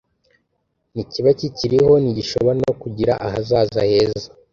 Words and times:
ntikiba 0.93 1.29
kikiriho 1.39 1.93
ntigishobora 2.01 2.55
no 2.65 2.71
kugira 2.81 3.13
ahazaza 3.27 3.79
heza 3.89 4.27